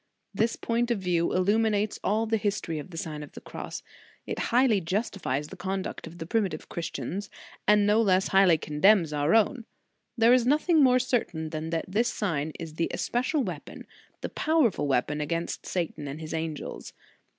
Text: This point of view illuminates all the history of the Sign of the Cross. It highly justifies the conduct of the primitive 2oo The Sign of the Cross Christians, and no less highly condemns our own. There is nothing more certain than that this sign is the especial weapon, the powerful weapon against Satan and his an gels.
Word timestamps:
This 0.33 0.55
point 0.55 0.89
of 0.89 0.97
view 0.97 1.31
illuminates 1.31 1.99
all 2.03 2.25
the 2.25 2.37
history 2.37 2.79
of 2.79 2.89
the 2.89 2.97
Sign 2.97 3.21
of 3.21 3.33
the 3.33 3.39
Cross. 3.39 3.83
It 4.25 4.39
highly 4.49 4.81
justifies 4.81 5.49
the 5.49 5.55
conduct 5.55 6.07
of 6.07 6.17
the 6.17 6.25
primitive 6.25 6.67
2oo 6.67 6.73
The 6.75 6.81
Sign 6.81 7.05
of 7.11 7.19
the 7.19 7.21
Cross 7.21 7.29
Christians, 7.29 7.29
and 7.67 7.85
no 7.85 8.01
less 8.01 8.27
highly 8.29 8.57
condemns 8.57 9.13
our 9.13 9.35
own. 9.35 9.65
There 10.17 10.33
is 10.33 10.47
nothing 10.47 10.81
more 10.81 10.97
certain 10.97 11.51
than 11.51 11.69
that 11.69 11.85
this 11.87 12.11
sign 12.11 12.51
is 12.59 12.73
the 12.73 12.89
especial 12.91 13.43
weapon, 13.43 13.85
the 14.21 14.29
powerful 14.29 14.87
weapon 14.87 15.21
against 15.21 15.67
Satan 15.67 16.07
and 16.07 16.19
his 16.19 16.33
an 16.33 16.55
gels. 16.55 16.93